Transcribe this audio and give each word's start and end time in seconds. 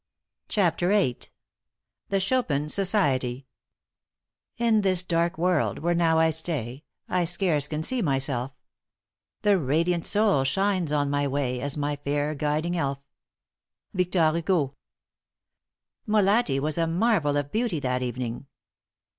*CHAPTER 0.49 0.89
VIII.* 0.89 1.19
*THE 2.09 2.19
CHOPIN 2.19 2.69
SOCIETY.* 2.69 3.45
In 4.57 4.81
this 4.81 5.03
dark 5.03 5.37
world 5.37 5.77
where 5.77 5.93
now 5.93 6.17
I 6.17 6.31
stay, 6.31 6.85
I 7.07 7.23
scarce 7.23 7.67
can 7.67 7.83
see 7.83 8.01
myself; 8.01 8.51
The 9.43 9.59
radiant 9.59 10.07
soul 10.07 10.43
shines 10.43 10.91
on 10.91 11.11
my 11.11 11.27
way 11.27 11.61
As 11.61 11.77
my 11.77 11.97
fair 11.97 12.33
guiding 12.33 12.75
elf. 12.75 12.97
VICTOR 13.93 14.31
HUGO. 14.41 14.73
Molatti 16.07 16.59
was 16.59 16.79
a 16.79 16.87
marvel 16.87 17.37
of 17.37 17.51
beauty 17.51 17.79
that 17.79 18.01
evening. 18.01 18.47